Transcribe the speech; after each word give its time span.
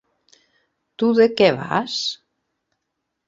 Tu 1.03 1.09
de 1.19 1.27
què 1.41 1.49
vas? 1.59 1.97